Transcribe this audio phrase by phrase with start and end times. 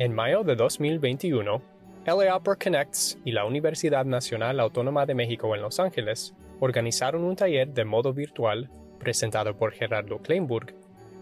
[0.00, 1.60] En mayo de 2021,
[2.06, 7.34] LA Opera Connects y la Universidad Nacional Autónoma de México en Los Ángeles organizaron un
[7.34, 10.72] taller de modo virtual presentado por Gerardo Kleinburg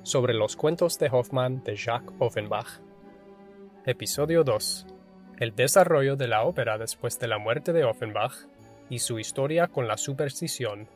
[0.03, 2.83] sobre los cuentos de Hoffmann de Jacques Offenbach.
[3.87, 4.87] Episodio 2.
[5.39, 8.47] El desarrollo de la ópera después de la muerte de Offenbach
[8.91, 10.87] y su historia con la superstición.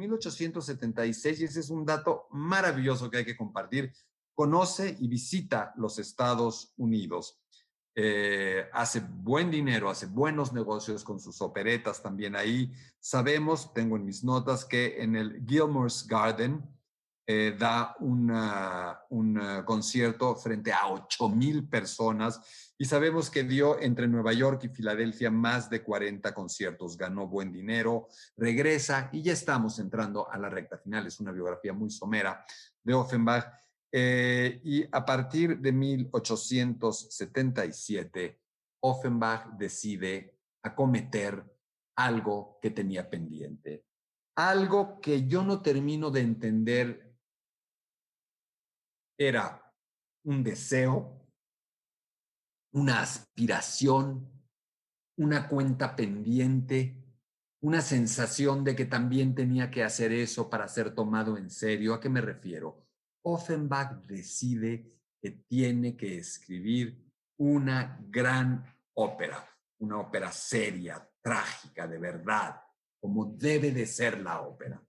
[0.00, 3.92] 1876, y ese es un dato maravilloso que hay que compartir,
[4.34, 7.40] conoce y visita los Estados Unidos.
[7.94, 12.72] Eh, hace buen dinero, hace buenos negocios con sus operetas también ahí.
[12.98, 16.62] Sabemos, tengo en mis notas, que en el Gilmore's Garden
[17.26, 22.40] eh, da un uh, concierto frente a 8 mil personas
[22.76, 27.52] y sabemos que dio entre Nueva York y Filadelfia más de 40 conciertos, ganó buen
[27.52, 31.06] dinero, regresa y ya estamos entrando a la recta final.
[31.06, 32.44] Es una biografía muy somera
[32.82, 33.60] de Offenbach
[33.92, 38.40] eh, y a partir de 1877,
[38.82, 41.44] Offenbach decide acometer
[41.96, 43.84] algo que tenía pendiente,
[44.36, 47.09] algo que yo no termino de entender.
[49.20, 49.70] Era
[50.24, 51.26] un deseo,
[52.72, 54.32] una aspiración,
[55.18, 56.96] una cuenta pendiente,
[57.60, 61.92] una sensación de que también tenía que hacer eso para ser tomado en serio.
[61.92, 62.86] ¿A qué me refiero?
[63.22, 64.86] Offenbach decide
[65.20, 69.46] que tiene que escribir una gran ópera,
[69.80, 72.62] una ópera seria, trágica, de verdad,
[72.98, 74.82] como debe de ser la ópera.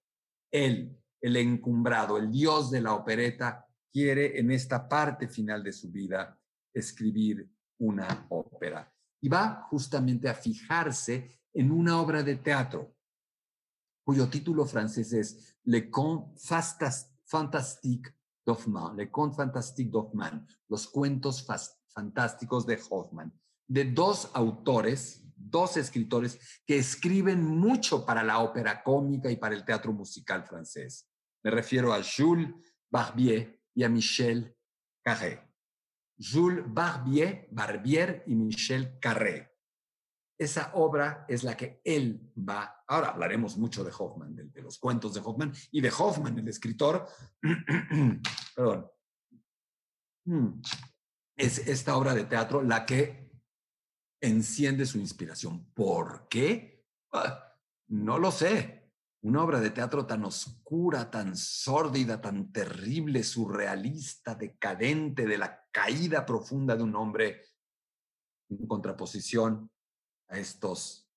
[0.50, 5.92] Él, el encumbrado, el dios de la opereta, quiere en esta parte final de su
[5.92, 6.39] vida
[6.73, 8.92] escribir una ópera.
[9.22, 12.95] Y va justamente a fijarse en una obra de teatro
[14.03, 16.39] cuyo título francés es Le Conte
[17.23, 21.46] Fantastique Hoffman, Le Conte Fantastique d'Hoffmann, los cuentos
[21.94, 23.31] fantásticos de Hoffman,
[23.68, 29.63] de dos autores, dos escritores que escriben mucho para la ópera cómica y para el
[29.63, 31.07] teatro musical francés.
[31.44, 32.53] Me refiero a Jules
[32.90, 34.56] Barbier y a Michel
[35.04, 35.48] Carré.
[36.18, 39.52] Jules Barbier, Barbier y Michel Carré
[40.42, 42.84] esa obra es la que él va.
[42.88, 47.08] Ahora hablaremos mucho de Hoffman, de, los cuentos de Hoffman y de Hoffman, el escritor.
[48.56, 48.90] Perdón.
[50.26, 50.62] Hmm.
[51.36, 53.31] Es esta obra de teatro la que
[54.20, 55.72] enciende su inspiración.
[55.76, 56.88] ¿Por qué?
[57.14, 57.56] Ah,
[57.90, 58.81] no lo sé.
[59.24, 66.26] Una obra de teatro tan oscura, tan sórdida, tan terrible, surrealista, decadente, de la caída
[66.26, 67.42] profunda de un hombre
[68.50, 69.70] en contraposición
[70.28, 71.08] a estos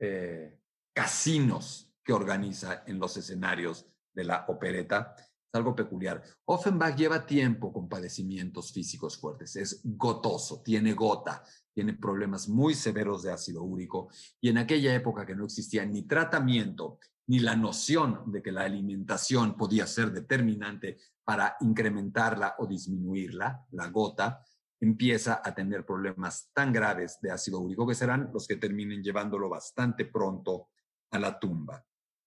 [0.00, 0.60] eh,
[0.92, 5.14] casinos que organiza en los escenarios de la opereta.
[5.16, 6.22] Es algo peculiar.
[6.46, 9.54] Offenbach lleva tiempo con padecimientos físicos fuertes.
[9.54, 14.08] Es gotoso, tiene gota, tiene problemas muy severos de ácido úrico.
[14.40, 18.62] Y en aquella época que no existía ni tratamiento ni la noción de que la
[18.62, 24.44] alimentación podía ser determinante para incrementarla o disminuirla, la gota,
[24.80, 29.48] empieza a tener problemas tan graves de ácido úrico que serán los que terminen llevándolo
[29.48, 30.70] bastante pronto
[31.10, 31.84] a la tumba.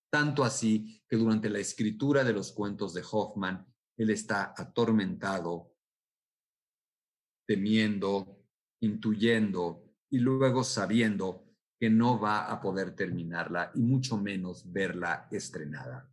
[0.09, 3.65] Tanto así que durante la escritura de los cuentos de Hoffman,
[3.97, 5.73] él está atormentado,
[7.45, 8.42] temiendo,
[8.83, 11.45] intuyendo y luego sabiendo
[11.79, 16.09] que no va a poder terminarla y mucho menos verla estrenada.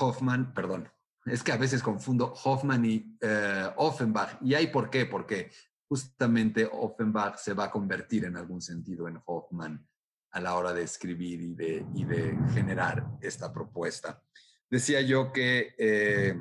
[0.00, 0.88] Hoffman, perdón,
[1.24, 4.38] es que a veces confundo Hoffman y eh, Offenbach.
[4.42, 5.06] ¿Y hay por qué?
[5.06, 5.50] Porque
[5.88, 9.86] justamente Offenbach se va a convertir en algún sentido en Hoffman
[10.30, 14.22] a la hora de escribir y de, generar esta propuesta.
[14.70, 16.38] Decía yo que, eh,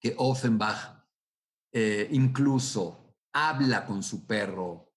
[0.00, 0.98] que Offenbach
[1.72, 4.92] eh, incluso habla con su perro,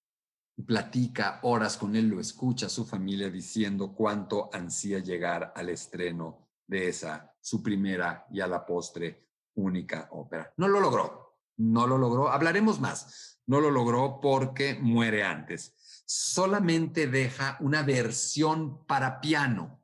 [0.65, 6.49] platica horas con él, lo escucha a su familia diciendo cuánto ansía llegar al estreno
[6.67, 10.53] de esa, su primera y a la postre única ópera.
[10.57, 15.75] No lo logró, no lo logró, hablaremos más, no lo logró porque muere antes.
[16.05, 19.83] Solamente deja una versión para piano,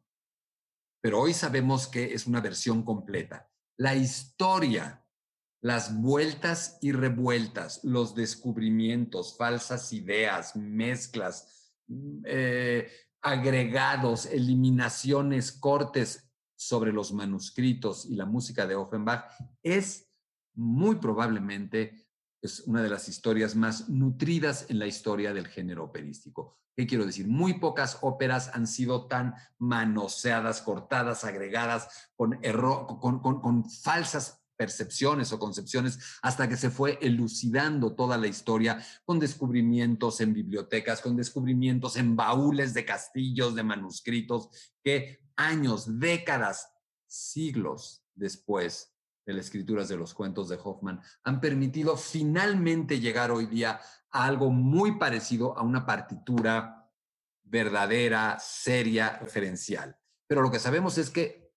[1.01, 3.49] pero hoy sabemos que es una versión completa.
[3.77, 5.05] La historia,
[5.61, 16.27] las vueltas y revueltas, los descubrimientos, falsas ideas, mezclas, mm, eh, agregados, eliminaciones, cortes,
[16.57, 19.31] sobre los manuscritos y la música de Offenbach
[19.61, 20.09] es
[20.55, 22.07] muy probablemente
[22.41, 26.59] es una de las historias más nutridas en la historia del género operístico.
[26.75, 27.27] ¿Qué quiero decir?
[27.27, 32.39] Muy pocas óperas han sido tan manoseadas, cortadas, agregadas, con,
[32.99, 38.83] con, con, con falsas percepciones o concepciones hasta que se fue elucidando toda la historia
[39.05, 44.49] con descubrimientos en bibliotecas, con descubrimientos en baúles de castillos, de manuscritos,
[44.83, 46.69] que años, décadas,
[47.05, 48.93] siglos después
[49.25, 53.79] de las escrituras de los cuentos de Hoffman han permitido finalmente llegar hoy día
[54.09, 56.89] a algo muy parecido a una partitura
[57.43, 59.97] verdadera, seria, referencial.
[60.27, 61.53] Pero lo que sabemos es que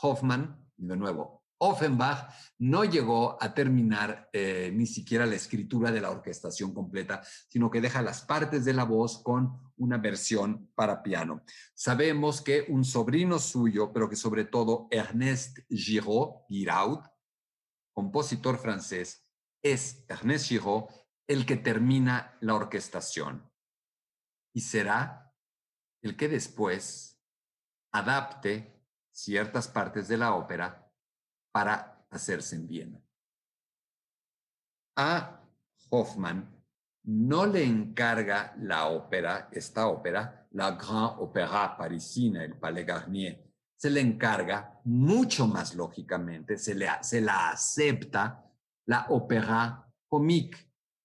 [0.00, 2.28] Hoffman, de nuevo, Offenbach
[2.58, 7.80] no llegó a terminar eh, ni siquiera la escritura de la orquestación completa, sino que
[7.80, 11.42] deja las partes de la voz con una versión para piano.
[11.74, 17.00] Sabemos que un sobrino suyo, pero que sobre todo Ernest Giraud, Giraud
[17.94, 19.26] compositor francés,
[19.62, 20.84] es Ernest Giraud
[21.26, 23.50] el que termina la orquestación
[24.52, 25.32] y será
[26.02, 27.18] el que después
[27.92, 30.83] adapte ciertas partes de la ópera
[31.54, 33.00] para hacerse en Viena.
[34.96, 35.40] A
[35.90, 36.52] Hoffman
[37.04, 43.52] no le encarga la ópera, esta ópera, la Grand Opéra parisina, el Palais Garnier.
[43.76, 48.50] Se le encarga mucho más lógicamente, se, le, se la acepta
[48.86, 50.58] la Opéra Comique,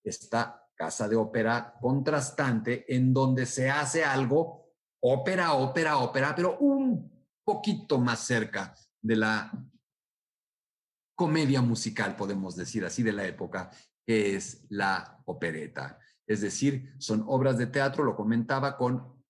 [0.04, 7.28] esta casa de ópera contrastante en donde se hace algo ópera, ópera, ópera, pero un
[7.44, 9.52] poquito más cerca de la
[11.19, 13.69] comedia musical, podemos decir así, de la época,
[14.07, 16.00] que es la opereta.
[16.25, 19.21] Es decir, son obras de teatro, lo comentaba, con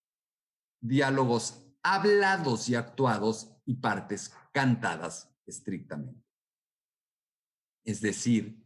[0.79, 6.23] diálogos hablados y actuados y partes cantadas estrictamente.
[7.83, 8.63] Es decir,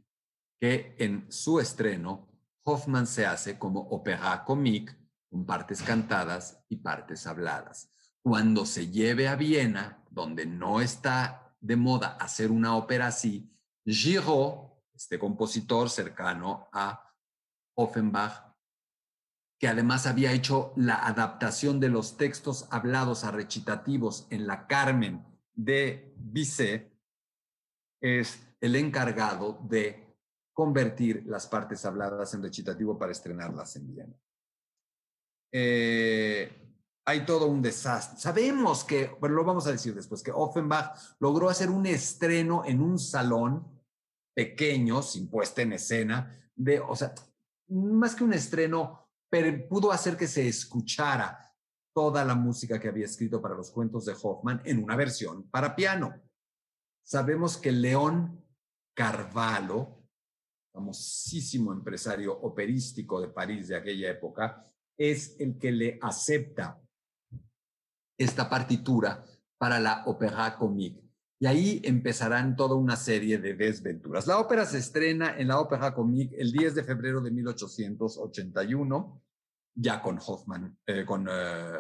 [0.60, 2.28] que en su estreno,
[2.66, 4.98] Hoffman se hace como opéra comique,
[5.30, 7.90] con partes cantadas y partes habladas.
[8.22, 13.50] Cuando se lleve a Viena, donde no está de moda hacer una ópera así,
[13.86, 17.10] Giraud, este compositor cercano a
[17.76, 18.54] Offenbach,
[19.58, 25.26] que además había hecho la adaptación de los textos hablados a recitativos en la Carmen
[25.54, 26.92] de Bizet,
[28.02, 30.18] es el encargado de
[30.52, 34.16] convertir las partes habladas en recitativo para estrenarlas en Viena.
[35.50, 36.73] Eh,
[37.06, 38.20] hay todo un desastre.
[38.20, 42.82] Sabemos que, bueno, lo vamos a decir después, que Offenbach logró hacer un estreno en
[42.82, 43.68] un salón
[44.36, 47.14] pequeño, sin puesta en escena, de, o sea,
[47.70, 51.54] más que un estreno, pero pudo hacer que se escuchara
[51.94, 55.76] toda la música que había escrito para los cuentos de Hoffman en una versión para
[55.76, 56.22] piano.
[57.06, 58.44] Sabemos que León
[58.96, 60.04] Carvalho,
[60.74, 64.64] famosísimo empresario operístico de París de aquella época,
[64.98, 66.83] es el que le acepta
[68.18, 69.26] esta partitura
[69.58, 71.04] para la ópera comique.
[71.40, 74.28] Y ahí empezarán toda una serie de desventuras.
[74.28, 79.22] La ópera se estrena en la ópera comique el 10 de febrero de 1881,
[79.76, 81.74] ya con Hoffman, eh, con eh,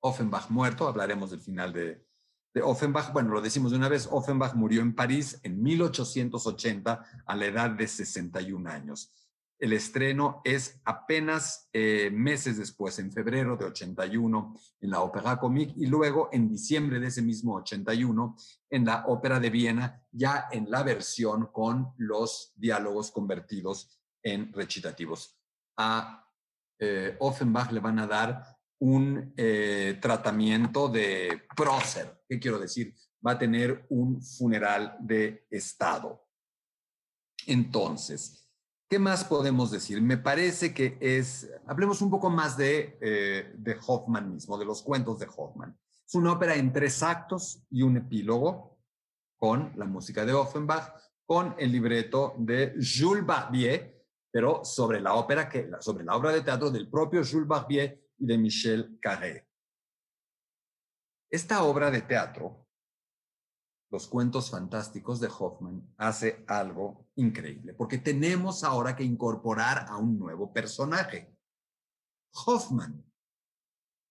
[0.00, 0.86] Offenbach muerto.
[0.86, 2.06] Hablaremos del final de,
[2.54, 3.12] de Offenbach.
[3.12, 7.70] Bueno, lo decimos de una vez, Offenbach murió en París en 1880 a la edad
[7.70, 9.12] de 61 años.
[9.58, 15.74] El estreno es apenas eh, meses después, en febrero de 81, en la Ópera Comique
[15.76, 18.36] y luego en diciembre de ese mismo 81
[18.70, 25.38] en la Ópera de Viena, ya en la versión con los diálogos convertidos en recitativos.
[25.78, 26.28] A
[26.78, 28.44] eh, Offenbach le van a dar
[28.80, 32.22] un eh, tratamiento de prócer.
[32.28, 32.94] ¿Qué quiero decir?
[33.24, 36.28] Va a tener un funeral de Estado.
[37.46, 38.43] Entonces,
[38.94, 40.00] ¿Qué más podemos decir?
[40.00, 44.82] Me parece que es, hablemos un poco más de, eh, de Hoffman mismo, de los
[44.82, 45.76] cuentos de Hoffman.
[46.06, 48.78] Es una ópera en tres actos y un epílogo
[49.36, 50.94] con la música de Offenbach,
[51.26, 56.42] con el libreto de Jules Barbier, pero sobre la ópera que, sobre la obra de
[56.42, 59.48] teatro del propio Jules Barbier y de Michel Carré.
[61.28, 62.63] Esta obra de teatro
[63.94, 70.18] los cuentos fantásticos de Hoffman hace algo increíble, porque tenemos ahora que incorporar a un
[70.18, 71.32] nuevo personaje,
[72.44, 73.04] Hoffman.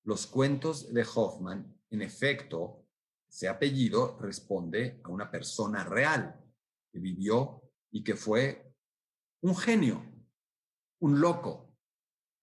[0.05, 2.85] Los cuentos de Hoffman, en efecto,
[3.29, 6.41] ese apellido responde a una persona real
[6.89, 7.61] que vivió
[7.91, 8.73] y que fue
[9.41, 10.01] un genio,
[11.01, 11.75] un loco,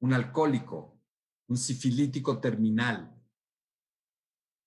[0.00, 1.00] un alcohólico,
[1.48, 3.18] un sifilítico terminal,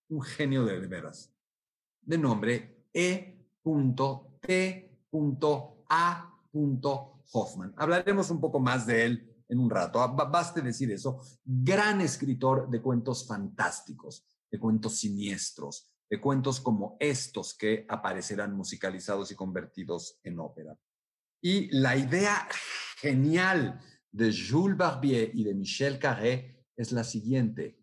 [0.10, 1.33] un genio de veras
[2.05, 3.50] de nombre E.T.A.
[7.31, 7.74] Hoffman.
[7.77, 10.01] Hablaremos un poco más de él en un rato.
[10.01, 11.22] Ah, baste decir eso.
[11.43, 19.31] Gran escritor de cuentos fantásticos, de cuentos siniestros, de cuentos como estos que aparecerán musicalizados
[19.31, 20.77] y convertidos en ópera.
[21.41, 22.48] Y la idea
[22.98, 23.81] genial
[24.12, 27.83] de Jules Barbier y de Michel Carré es la siguiente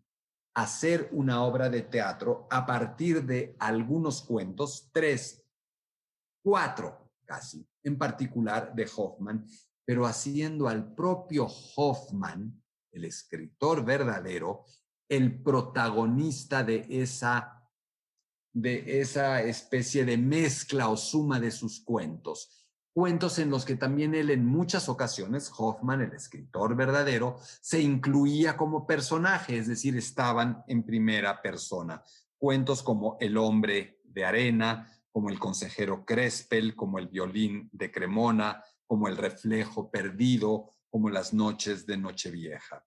[0.54, 5.44] hacer una obra de teatro a partir de algunos cuentos, tres,
[6.42, 9.46] cuatro casi, en particular de Hoffman,
[9.84, 12.60] pero haciendo al propio Hoffman,
[12.92, 14.64] el escritor verdadero,
[15.08, 17.56] el protagonista de esa
[18.52, 22.59] de esa especie de mezcla o suma de sus cuentos
[22.92, 28.56] cuentos en los que también él en muchas ocasiones, Hoffman, el escritor verdadero, se incluía
[28.56, 32.02] como personaje, es decir, estaban en primera persona.
[32.38, 38.62] Cuentos como El hombre de arena, como El consejero Crespel, como El violín de Cremona,
[38.86, 42.84] como El reflejo perdido, como Las noches de Nochevieja.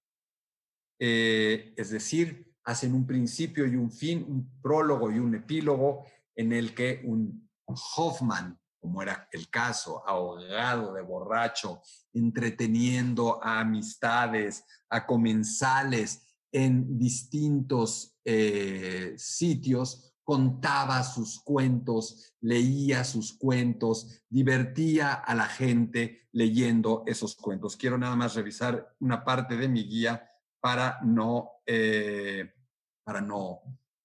[1.00, 6.05] Eh, es decir, hacen un principio y un fin, un prólogo y un epílogo
[6.36, 11.79] en el que un Hoffman como era el caso, ahogado de borracho,
[12.11, 24.21] entreteniendo a amistades, a comensales en distintos eh, sitios, contaba sus cuentos, leía sus cuentos,
[24.27, 27.77] divertía a la gente leyendo esos cuentos.
[27.77, 32.53] Quiero nada más revisar una parte de mi guía para no, eh,
[33.01, 33.61] para no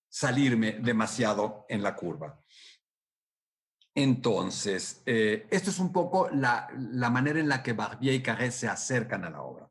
[0.08, 2.40] salirme demasiado en la curva.
[4.00, 6.71] Entonces, eh, esto es un poco la,
[7.11, 9.69] manera en la que Barbier y Carré se acercan a la obra.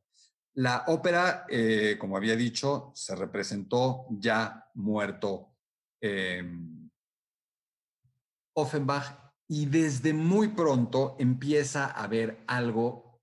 [0.55, 5.55] La ópera, eh, como había dicho, se representó ya muerto
[6.01, 6.89] em,
[8.53, 13.21] Offenbach y desde muy pronto empieza a haber algo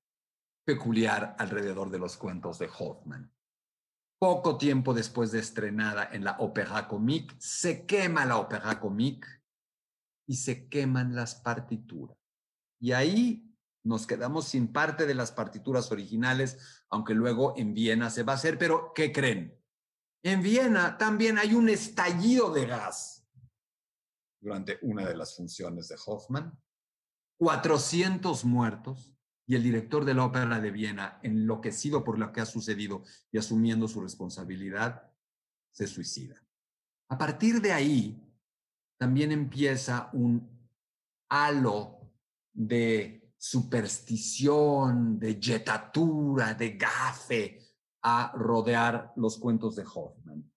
[0.64, 3.30] peculiar alrededor de los cuentos de Hoffman.
[4.18, 9.43] Poco tiempo después de estrenada en la Opéra Comique, se quema la Opéra Comique
[10.26, 12.16] y se queman las partituras.
[12.81, 18.23] Y ahí nos quedamos sin parte de las partituras originales, aunque luego en Viena se
[18.23, 19.61] va a hacer, pero ¿qué creen?
[20.23, 23.26] En Viena también hay un estallido de gas
[24.40, 26.59] durante una de las funciones de Hoffman,
[27.38, 29.14] 400 muertos
[29.47, 33.38] y el director de la ópera de Viena, enloquecido por lo que ha sucedido y
[33.38, 35.11] asumiendo su responsabilidad,
[35.73, 36.43] se suicida.
[37.09, 38.33] A partir de ahí,
[38.98, 40.48] también empieza un
[41.28, 42.12] halo
[42.52, 47.60] de superstición, de yetatura, de gafe
[48.02, 50.50] a rodear los cuentos de Hoffman.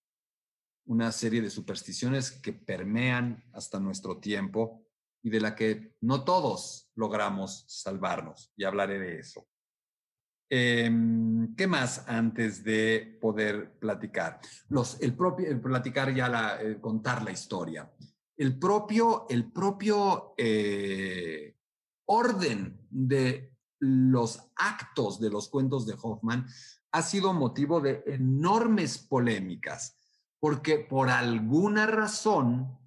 [0.86, 4.86] Una serie de supersticiones que permean hasta nuestro tiempo
[5.22, 8.52] y de la que no todos logramos salvarnos.
[8.56, 9.46] Y hablaré de eso.
[10.50, 14.40] Em, ¿Qué más antes de poder platicar?
[15.00, 17.90] El propio, platicar ya la, contar la historia
[18.38, 21.56] el propio, el propio eh,
[22.06, 26.46] orden de los actos de los cuentos de Hoffman
[26.92, 29.96] ha sido motivo de enormes polémicas,
[30.38, 32.78] porque por alguna razón,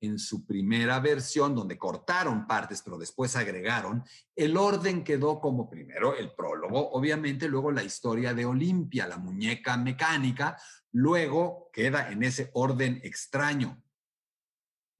[0.00, 4.04] en su primera versión, donde cortaron partes, pero después agregaron,
[4.36, 9.76] el orden quedó como primero el prólogo, obviamente, luego la historia de Olimpia, la muñeca
[9.76, 10.56] mecánica,
[10.92, 13.83] luego queda en ese orden extraño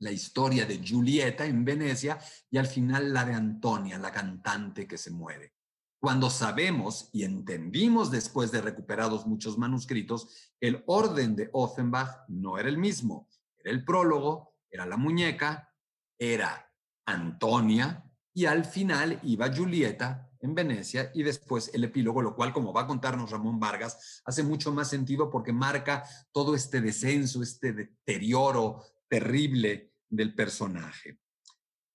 [0.04, 2.18] la historia de Julieta en Venecia
[2.50, 5.54] y al final la de Antonia, la cantante que se muere.
[5.98, 12.68] Cuando sabemos y entendimos después de recuperados muchos manuscritos, el orden de Offenbach no era
[12.68, 13.30] el mismo.
[13.56, 15.72] Era el prólogo, era la muñeca,
[16.18, 16.70] era
[17.06, 22.74] Antonia y al final iba Julieta en Venecia y después el epílogo, lo cual, como
[22.74, 27.72] va a contarnos Ramón Vargas, hace mucho más sentido porque marca todo este descenso, este
[27.72, 31.18] deterioro terrible del personaje.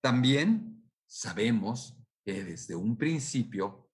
[0.02, 3.90] También sabemos que desde un principio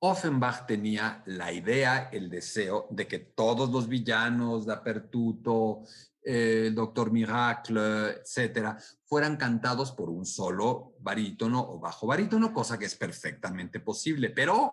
[0.00, 5.82] Offenbach tenía la idea, el deseo de que todos los villanos, Dapertuto,
[6.22, 12.78] eh, el Doctor Miracle, etcétera, fueran cantados por un solo barítono o bajo barítono, cosa
[12.78, 14.28] que es perfectamente posible.
[14.28, 14.72] Pero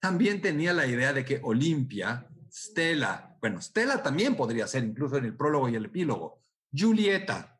[0.00, 5.24] también tenía la idea de que Olimpia, Stella, bueno, Stella también podría ser incluso en
[5.24, 7.57] el prólogo y el epílogo, Julieta,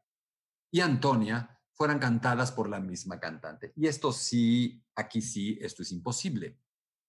[0.70, 3.72] y Antonia fueran cantadas por la misma cantante.
[3.76, 6.58] Y esto sí, aquí sí, esto es imposible.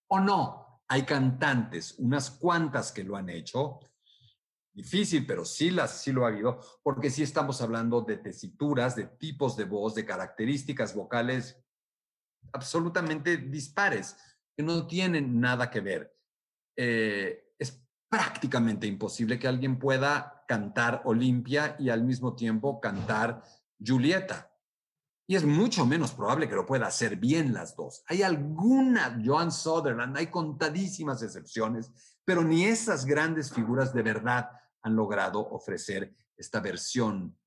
[0.07, 0.83] ¿O no?
[0.87, 3.79] Hay cantantes, unas cuantas que lo han hecho.
[4.71, 9.05] Difícil, pero sí, las, sí lo ha habido, porque sí estamos hablando de tesituras, de
[9.05, 11.57] tipos de voz, de características vocales
[12.53, 14.15] absolutamente dispares,
[14.55, 16.15] que no tienen nada que ver.
[16.75, 23.43] Eh, es prácticamente imposible que alguien pueda cantar Olimpia y al mismo tiempo cantar
[23.79, 24.51] Julieta.
[25.27, 28.03] Y es mucho menos probable que lo pueda hacer bien las dos.
[28.07, 31.91] Hay alguna, Joan Sutherland, hay contadísimas excepciones,
[32.25, 34.49] pero ni esas grandes figuras de verdad
[34.81, 37.37] han logrado ofrecer esta versión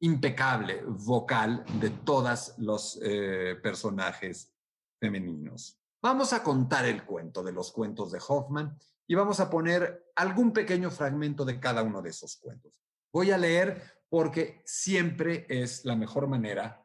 [0.00, 4.52] impecable vocal de todos los eh, personajes
[4.98, 5.78] femeninos.
[6.02, 10.52] Vamos a contar el cuento de los cuentos de Hoffman y vamos a poner algún
[10.52, 12.80] pequeño fragmento de cada uno de esos cuentos.
[13.12, 16.84] Voy a leer porque siempre es la mejor manera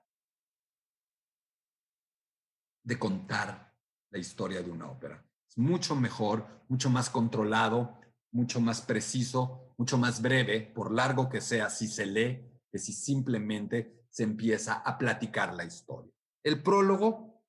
[2.84, 3.76] de contar
[4.10, 5.24] la historia de una ópera.
[5.48, 8.00] Es mucho mejor, mucho más controlado,
[8.32, 12.94] mucho más preciso, mucho más breve, por largo que sea, si se lee, que si
[12.94, 16.12] simplemente se empieza a platicar la historia.
[16.44, 17.44] El prólogo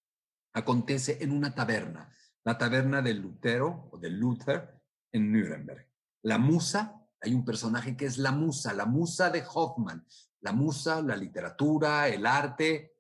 [0.53, 4.81] acontece en una taberna, la taberna de Lutero o de Luther
[5.13, 5.87] en Nuremberg.
[6.23, 10.07] La musa hay un personaje que es la musa, la musa de Hoffman.
[10.41, 12.95] La musa, la literatura, el arte,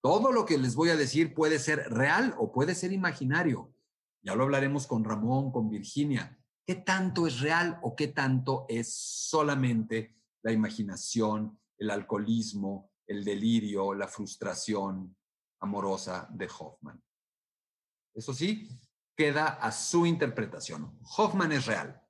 [0.00, 3.74] todo lo que les voy a decir puede ser real o puede ser imaginario.
[4.22, 6.38] Ya lo hablaremos con Ramón, con Virginia.
[6.64, 13.94] ¿Qué tanto es real o qué tanto es solamente la imaginación, el alcoholismo, el delirio,
[13.94, 15.14] la frustración
[15.60, 17.02] amorosa de Hoffman?
[18.14, 18.68] Eso sí,
[19.16, 20.98] queda a su interpretación.
[21.16, 22.00] Hoffman es real.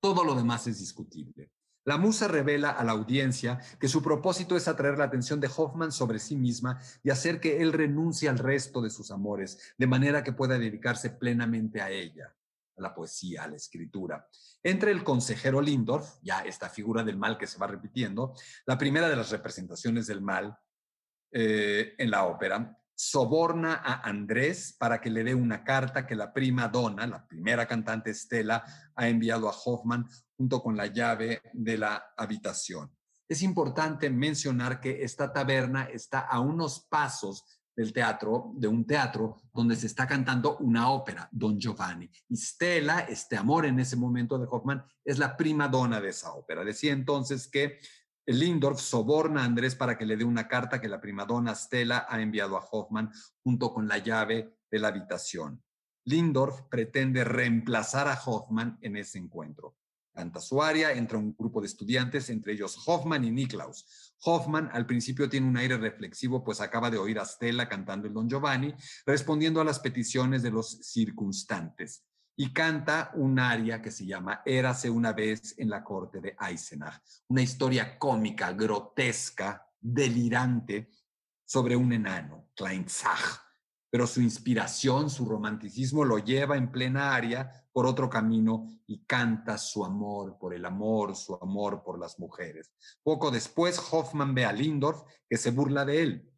[0.00, 1.50] Todo lo demás es discutible.
[1.86, 5.92] La musa revela a la audiencia que su propósito es atraer la atención de Hoffman
[5.92, 10.24] sobre sí misma y hacer que él renuncie al resto de sus amores, de manera
[10.24, 12.34] que pueda dedicarse plenamente a ella,
[12.76, 14.28] a la poesía, a la escritura.
[14.64, 18.34] Entre el consejero Lindorf, ya esta figura del mal que se va repitiendo,
[18.66, 20.58] la primera de las representaciones del mal
[21.30, 26.32] eh, en la ópera, soborna a Andrés para que le dé una carta que la
[26.32, 31.76] prima donna, la primera cantante Estela, ha enviado a Hoffman junto con la llave de
[31.76, 32.90] la habitación.
[33.28, 37.44] Es importante mencionar que esta taberna está a unos pasos
[37.76, 42.10] del teatro, de un teatro donde se está cantando una ópera, Don Giovanni.
[42.28, 46.32] Y Stella, este amor en ese momento de Hoffman, es la prima donna de esa
[46.32, 46.64] ópera.
[46.64, 47.78] Decía entonces que
[48.26, 52.20] Lindorf soborna a Andrés para que le dé una carta que la primadona Stella ha
[52.20, 53.10] enviado a Hoffman
[53.42, 55.62] junto con la llave de la habitación.
[56.04, 59.76] Lindorf pretende reemplazar a Hoffman en ese encuentro.
[60.12, 64.14] Canta su aria, entra un grupo de estudiantes, entre ellos Hoffman y Niklaus.
[64.24, 68.14] Hoffman al principio tiene un aire reflexivo, pues acaba de oír a Stella cantando el
[68.14, 72.04] Don Giovanni, respondiendo a las peticiones de los circunstantes
[72.36, 77.00] y canta un aria que se llama Érase una vez en la corte de Eisenach,
[77.28, 80.90] una historia cómica, grotesca, delirante
[81.44, 83.40] sobre un enano, Kleinzach.
[83.88, 89.56] Pero su inspiración, su romanticismo lo lleva en plena aria por otro camino y canta
[89.56, 92.72] su amor por el amor, su amor por las mujeres.
[93.02, 96.35] Poco después, Hoffman ve a Lindorf que se burla de él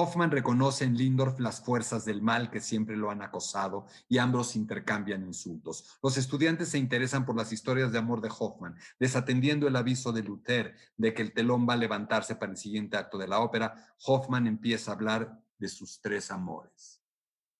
[0.00, 4.54] Hoffman reconoce en Lindorf las fuerzas del mal que siempre lo han acosado y ambos
[4.54, 5.98] intercambian insultos.
[6.00, 10.22] Los estudiantes se interesan por las historias de amor de Hoffman, desatendiendo el aviso de
[10.22, 13.88] Luther de que el telón va a levantarse para el siguiente acto de la ópera.
[14.06, 17.02] Hoffman empieza a hablar de sus tres amores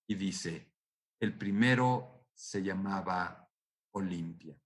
[0.07, 0.73] y dice,
[1.19, 3.51] el primero se llamaba
[3.91, 4.57] Olimpia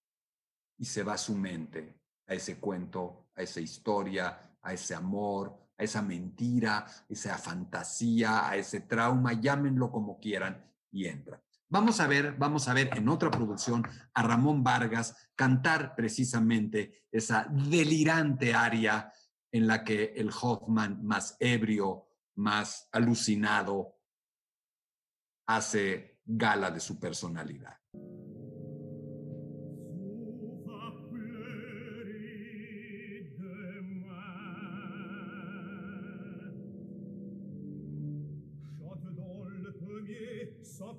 [0.77, 6.03] y se va su mente a ese cuento, a esa historia, a ese amor, esa
[6.03, 11.43] mentira, esa fantasía, a ese trauma, llámenlo como quieran, y entra.
[11.69, 17.47] Vamos a ver, vamos a ver en otra producción a Ramón Vargas cantar precisamente esa
[17.51, 19.11] delirante aria
[19.51, 23.99] en la que el Hoffman más ebrio, más alucinado,
[25.47, 27.79] hace gala de su personalidad.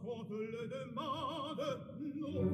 [0.06, 1.80] quand le demande,
[2.16, 2.53] non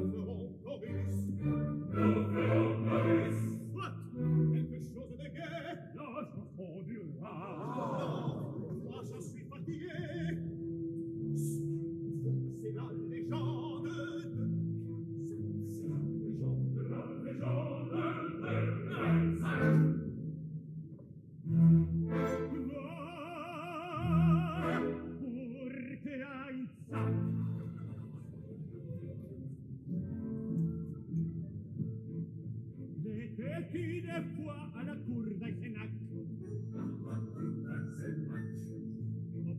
[34.35, 35.89] fois à la cour d'Eisenach.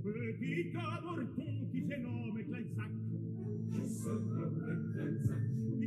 [0.03, 2.90] petit avorton qui se nomme Clensac.
[3.70, 5.80] Qui se nomme Clensac.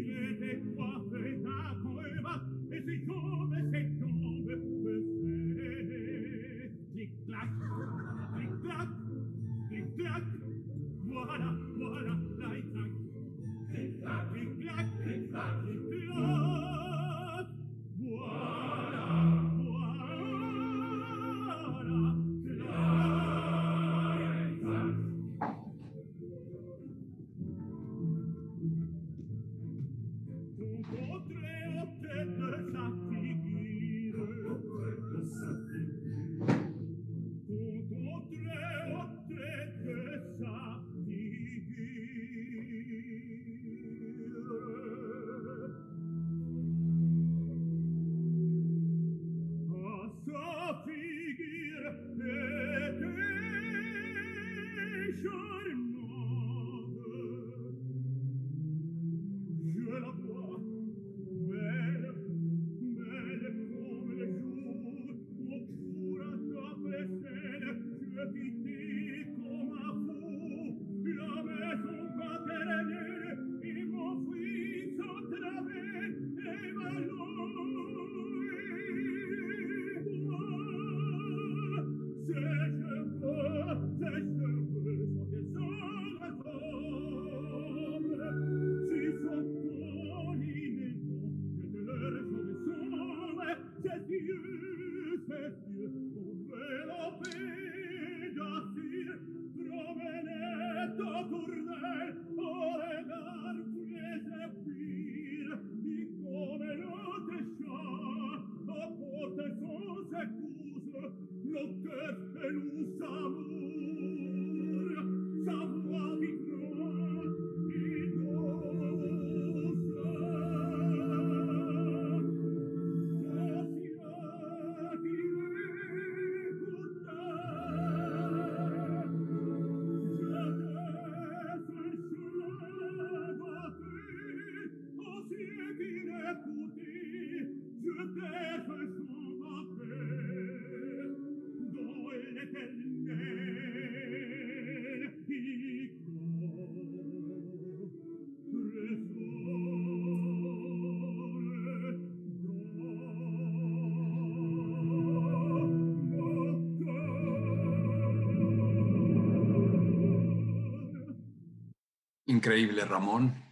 [162.25, 163.43] Increíble, Ramón.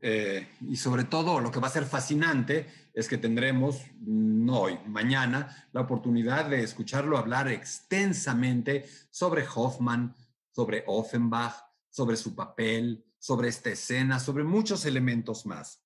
[0.00, 4.78] Eh, y sobre todo, lo que va a ser fascinante es que tendremos, no hoy,
[4.86, 10.14] mañana, la oportunidad de escucharlo hablar extensamente sobre Hoffman,
[10.52, 11.54] sobre Offenbach,
[11.90, 15.82] sobre su papel, sobre esta escena, sobre muchos elementos más.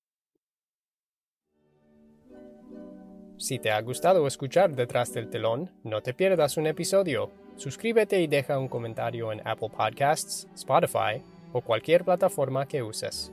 [3.39, 7.33] Si te ha gustado escuchar Detrás del telón, no te pierdas un episodio.
[7.57, 13.33] Suscríbete y deja un comentario en Apple Podcasts, Spotify o cualquier plataforma que uses.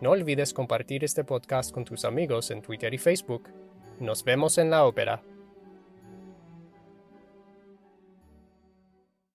[0.00, 3.48] No olvides compartir este podcast con tus amigos en Twitter y Facebook.
[4.00, 5.22] Nos vemos en la ópera.